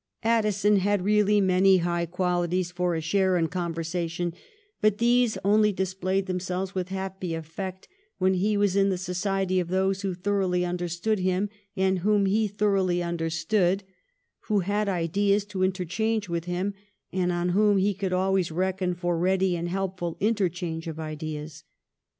Addison 0.23 0.77
had 0.77 1.03
really 1.05 1.39
many 1.39 1.77
high 1.77 2.07
qualities 2.07 2.71
for 2.71 2.95
a 2.95 3.01
share 3.01 3.37
in 3.37 3.47
conversation, 3.49 4.33
but 4.81 4.97
these 4.97 5.37
only 5.45 5.71
displayed 5.71 6.25
themselves 6.25 6.73
with 6.73 6.89
happy 6.89 7.35
effect 7.35 7.87
when 8.17 8.33
he 8.33 8.57
was 8.57 8.75
in 8.75 8.89
the 8.89 8.97
society 8.97 9.59
of 9.59 9.67
those 9.67 10.01
who 10.01 10.15
thoroughly 10.15 10.65
understood 10.65 11.19
him 11.19 11.49
and 11.75 11.99
whom 11.99 12.25
he 12.25 12.47
thoroughly 12.47 13.03
understood, 13.03 13.83
who 14.47 14.61
had 14.61 14.89
ideas 14.89 15.45
to 15.45 15.61
interchange 15.61 16.27
with 16.27 16.45
him, 16.45 16.73
and 17.13 17.31
on 17.31 17.49
whom 17.49 17.77
he 17.77 17.93
could 17.93 18.11
always 18.11 18.51
reckon 18.51 18.95
for 18.95 19.19
ready 19.19 19.55
and 19.55 19.69
helpful 19.69 20.17
interchange 20.19 20.87
of 20.87 20.99
ideas. 20.99 21.63